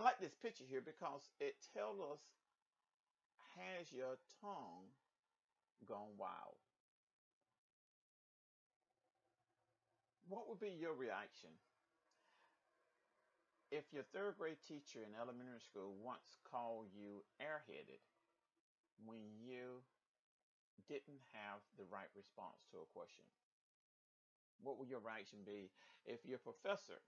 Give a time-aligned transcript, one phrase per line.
[0.00, 2.24] I like this picture here because it tells us
[3.52, 4.88] has your tongue
[5.84, 6.56] gone wild?
[10.24, 11.52] What would be your reaction
[13.68, 18.00] if your third grade teacher in elementary school once called you airheaded
[19.04, 19.84] when you
[20.88, 23.28] didn't have the right response to a question?
[24.64, 25.68] What would your reaction be
[26.08, 27.04] if your professor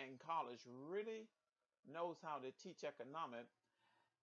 [0.00, 1.28] in college really
[1.86, 3.56] knows how to teach economics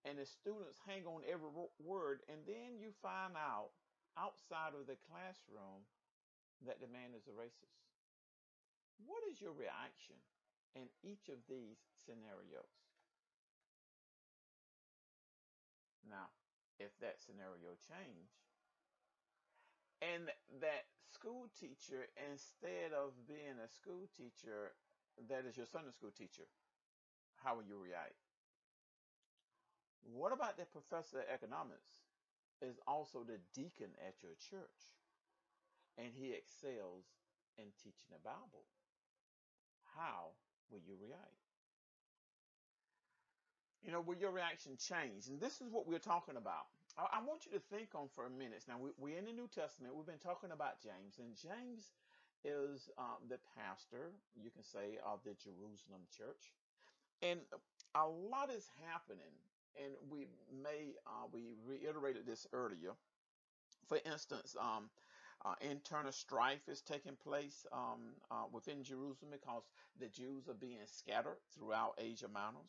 [0.03, 3.71] and the students hang on every word and then you find out
[4.19, 5.87] outside of the classroom
[6.67, 7.81] that the man is a racist?
[9.03, 10.19] What is your reaction
[10.75, 12.71] in each of these scenarios?
[16.07, 16.29] Now,
[16.79, 18.31] if that scenario change
[20.03, 20.27] and
[20.59, 24.75] that school teacher instead of being a school teacher
[25.29, 26.43] that is your Sunday school teacher
[27.43, 28.17] how will you react
[30.03, 32.03] what about the professor of economics
[32.61, 34.81] is also the deacon at your church
[35.97, 37.05] and he excels
[37.57, 38.65] in teaching the bible
[39.95, 40.33] how
[40.71, 41.43] will you react
[43.83, 45.27] you know, will your reaction change?
[45.27, 46.71] And this is what we're talking about.
[46.95, 48.63] I, I want you to think on for a minute.
[48.67, 49.91] Now, we, we're in the New Testament.
[49.91, 51.91] We've been talking about James, and James
[52.47, 56.55] is um, the pastor, you can say, of the Jerusalem church.
[57.23, 57.39] And
[57.95, 59.33] a lot is happening,
[59.81, 62.93] and we may, uh, we reiterated this earlier.
[63.87, 64.89] For instance, um,
[65.45, 69.63] uh, internal strife is taking place um, uh, within Jerusalem because
[69.99, 72.65] the Jews are being scattered throughout Asia Minor.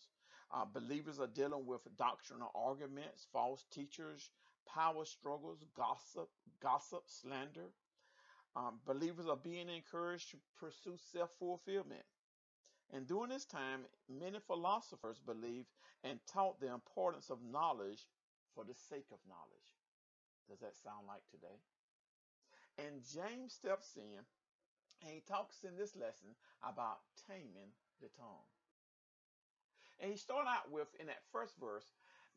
[0.53, 4.31] Uh, believers are dealing with doctrinal arguments, false teachers,
[4.73, 6.29] power struggles, gossip,
[6.63, 7.71] gossip, slander.
[8.57, 12.05] Um, believers are being encouraged to pursue self-fulfillment.
[12.93, 15.69] And during this time, many philosophers believed
[16.05, 18.07] and taught the importance of knowledge
[18.55, 19.71] for the sake of knowledge.
[20.49, 21.59] Does that sound like today?
[22.79, 24.25] And James steps in
[25.03, 26.31] and he talks in this lesson
[26.63, 28.47] about taming the tongue.
[30.01, 31.87] And he started out with, in that first verse,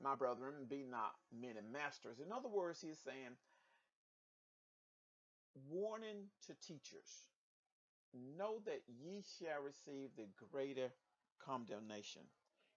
[0.02, 2.19] my brethren, be not many masters.
[2.19, 3.35] In other words, he's saying,
[5.69, 7.29] warning to teachers,
[8.13, 10.90] know that ye shall receive the greater
[11.40, 12.22] condemnation.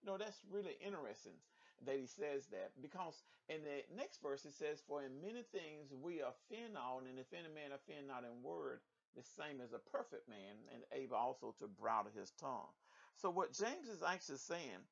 [0.02, 1.38] You know, that's really interesting
[1.86, 5.92] that he says that because in the next verse it says, For in many things
[5.92, 8.80] we offend all, and if any man offend not in word,
[9.16, 12.70] the same as a perfect man, and able also to bridle his tongue.
[13.16, 14.84] So what James is actually saying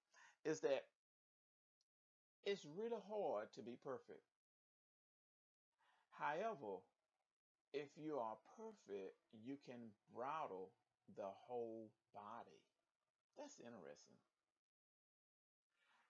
[0.44, 0.84] is that
[2.44, 4.24] it's really hard to be perfect.
[6.18, 6.82] However,
[7.72, 10.70] if you are perfect, you can bridle
[11.16, 12.60] the whole body.
[13.36, 14.18] That's interesting.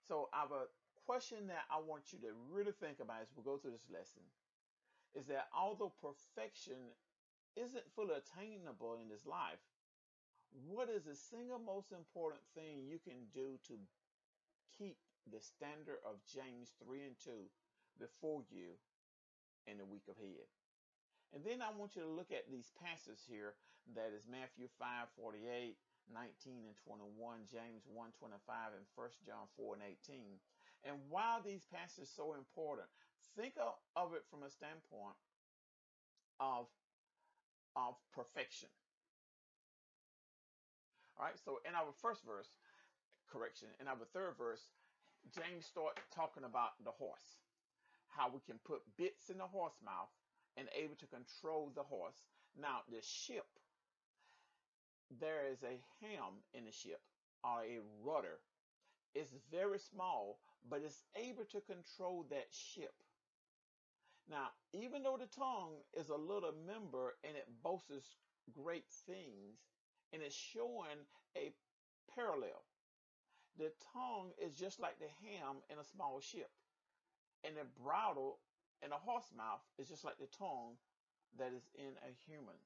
[0.07, 0.73] So I have a
[1.05, 4.25] question that I want you to really think about as we go through this lesson
[5.17, 6.97] is that although perfection
[7.57, 9.61] isn't fully attainable in this life,
[10.69, 13.75] what is the single most important thing you can do to
[14.77, 14.97] keep
[15.29, 17.31] the standard of James 3 and 2
[18.01, 18.77] before you
[19.67, 20.49] in the week ahead?
[21.35, 23.53] And then I want you to look at these passages here
[23.93, 25.77] that is Matthew 5 48,
[26.09, 30.41] 19 and 21, James 1 25, and 1 John 4 and 18.
[30.89, 32.89] And why these passages so important,
[33.37, 35.19] think of, of it from a standpoint
[36.41, 36.71] of,
[37.77, 38.73] of perfection.
[41.19, 42.49] All right, so in our first verse,
[43.27, 44.71] correction, in our third verse,
[45.35, 47.43] James start talking about the horse,
[48.07, 50.15] how we can put bits in the horse mouth
[50.59, 52.25] and able to control the horse.
[52.61, 53.47] Now, the ship
[55.21, 57.01] there is a helm in the ship
[57.43, 58.41] or a rudder.
[59.15, 60.39] It's very small,
[60.69, 62.93] but it's able to control that ship.
[64.31, 68.17] Now, even though the tongue is a little member and it boasts
[68.53, 69.57] great things
[70.13, 71.07] and it's showing
[71.37, 71.53] a
[72.15, 72.65] parallel,
[73.59, 76.51] the tongue is just like the ham in a small ship,
[77.45, 78.39] and the bridle
[78.85, 80.79] in a horse mouth is just like the tongue
[81.39, 82.57] that is in a human.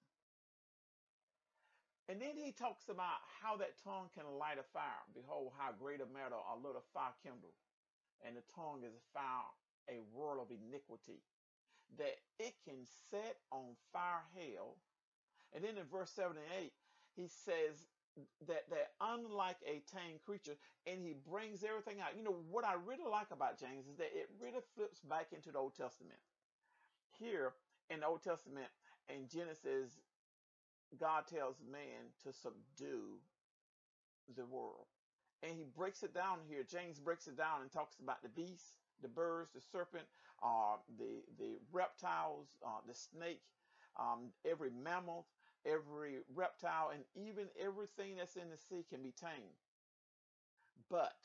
[2.09, 5.07] And then he talks about how that tongue can light a fire.
[5.15, 7.55] Behold, how great a matter a little fire kindle.
[8.27, 9.49] And the tongue is a fire,
[9.89, 11.23] a world of iniquity.
[11.99, 14.77] That it can set on fire hell.
[15.55, 16.73] And then in verse 7 and 8,
[17.17, 17.92] he says
[18.47, 20.57] that that unlike a tame creature,
[20.87, 22.17] and he brings everything out.
[22.17, 25.51] You know, what I really like about James is that it really flips back into
[25.51, 26.19] the Old Testament.
[27.19, 27.53] Here
[27.91, 28.69] in the Old Testament,
[29.09, 30.01] in Genesis,
[30.99, 33.21] God tells man to subdue
[34.37, 34.87] the world.
[35.43, 36.63] And he breaks it down here.
[36.63, 40.05] James breaks it down and talks about the beasts, the birds, the serpent,
[40.43, 43.43] uh, the, the reptiles, uh, the snake,
[43.99, 45.27] um, every mammal,
[45.67, 49.61] every reptile, and even everything that's in the sea can be tamed.
[50.91, 51.17] But,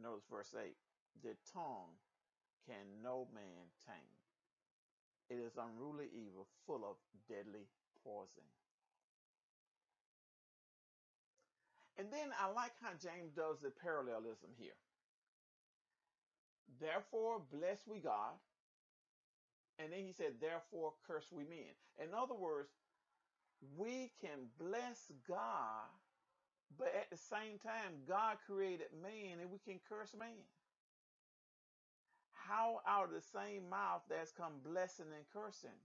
[0.00, 0.74] notice verse 8,
[1.22, 1.94] the tongue
[2.66, 4.18] can no man tame.
[5.30, 6.96] It is unruly evil, full of
[7.28, 7.68] deadly
[8.02, 8.42] poison.
[11.98, 14.78] And then I like how James does the parallelism here.
[16.80, 18.40] Therefore, bless we God.
[19.78, 21.76] And then he said, therefore, curse we men.
[22.02, 22.70] In other words,
[23.76, 25.88] we can bless God,
[26.78, 30.44] but at the same time, God created man and we can curse man.
[32.32, 35.78] How out of the same mouth there's come blessing and cursing?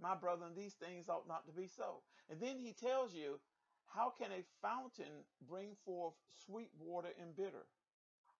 [0.00, 2.02] My brother, these things ought not to be so.
[2.30, 3.40] And then he tells you,
[3.86, 6.14] how can a fountain bring forth
[6.44, 7.66] sweet water and bitter?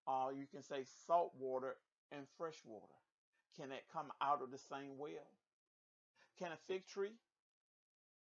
[0.05, 1.75] Or you can say salt water
[2.11, 2.93] and fresh water.
[3.57, 5.27] Can it come out of the same well?
[6.37, 7.13] Can a fig tree,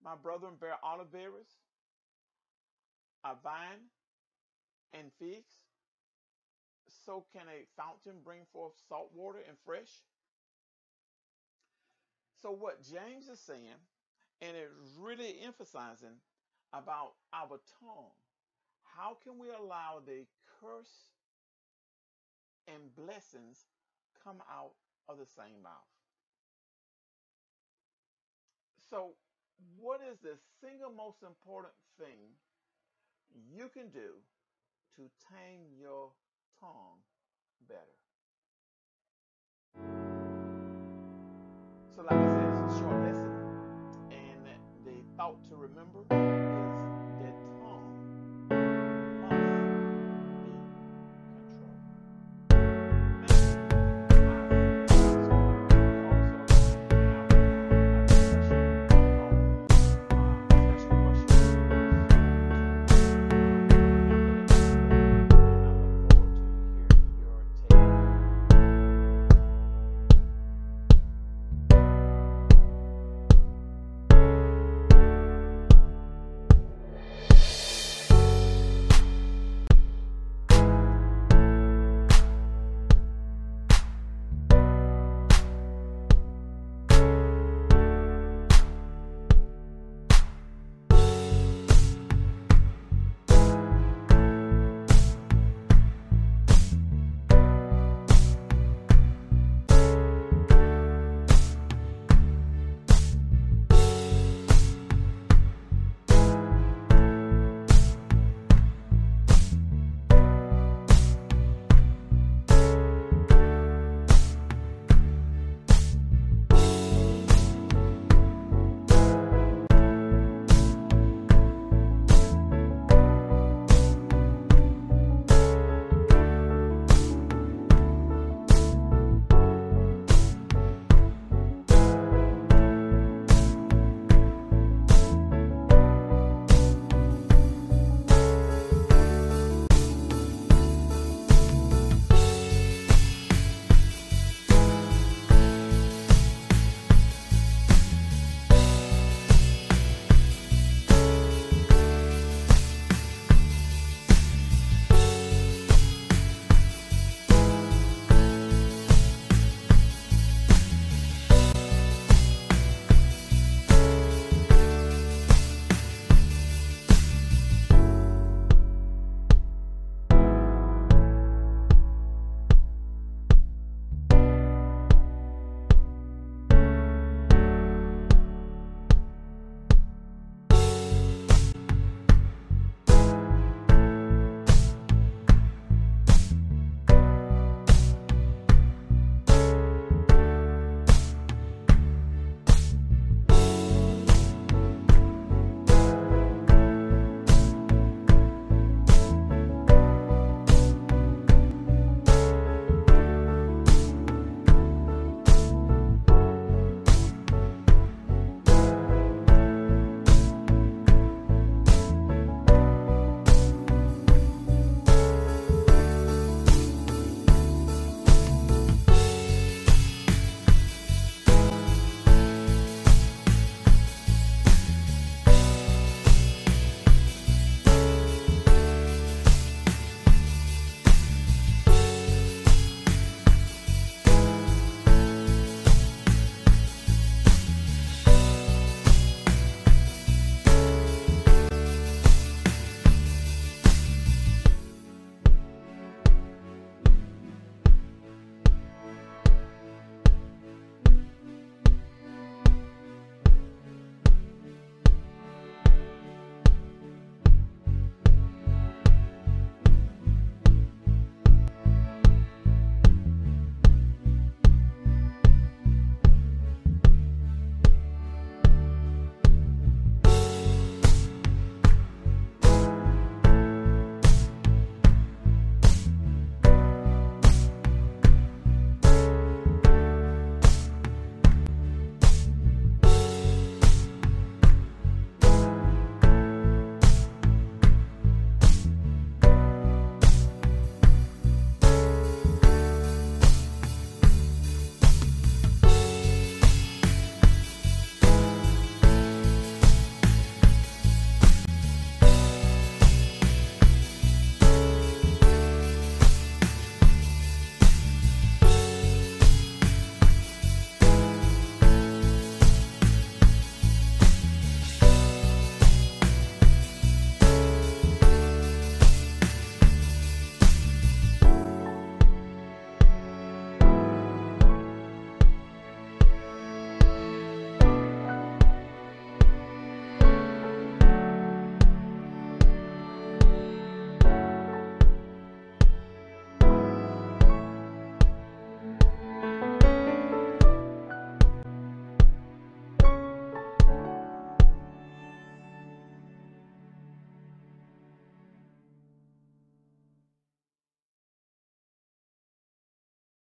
[0.04, 1.60] my brethren, bear olive berries,
[3.24, 3.90] a vine,
[4.94, 5.54] and figs?
[7.06, 9.92] So can a fountain bring forth salt water and fresh?
[12.42, 13.80] So what James is saying,
[14.42, 16.18] and it's really emphasizing
[16.74, 18.12] about our tongue.
[18.98, 20.26] How can we allow the
[20.60, 21.12] curse
[22.68, 23.66] and blessings
[24.24, 24.74] come out
[25.08, 25.92] of the same mouth?
[28.90, 29.12] So,
[29.80, 32.36] what is the single most important thing
[33.54, 34.20] you can do
[34.96, 36.12] to tame your
[36.60, 37.02] tongue
[37.68, 37.98] better?
[41.96, 43.32] So, like I said, it's a short lesson,
[44.12, 44.46] and
[44.86, 46.91] the thought to remember is